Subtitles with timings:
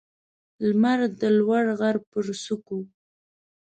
[0.67, 2.79] لمر د لوړ غر پر څوکو